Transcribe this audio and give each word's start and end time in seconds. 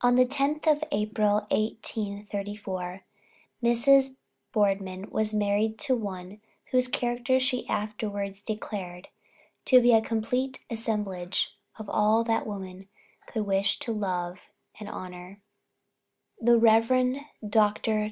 On 0.00 0.14
the 0.16 0.24
tenth 0.24 0.66
of 0.66 0.82
April, 0.90 1.40
1834, 1.50 3.04
Mrs. 3.62 4.16
Boardman 4.50 5.10
was 5.10 5.34
married 5.34 5.78
to 5.80 5.94
one 5.94 6.40
whose 6.70 6.88
character 6.88 7.38
she 7.38 7.68
afterwards 7.68 8.40
declared 8.40 9.08
to 9.66 9.82
be 9.82 9.92
"a 9.92 10.00
complete 10.00 10.64
assemblage 10.70 11.54
of 11.78 11.90
all 11.90 12.24
that 12.24 12.46
woman 12.46 12.88
could 13.26 13.44
wish 13.44 13.78
to 13.80 13.92
love 13.92 14.48
and 14.80 14.88
honor," 14.88 15.42
the 16.40 16.56
Rev. 16.56 17.16
Dr. 17.46 18.10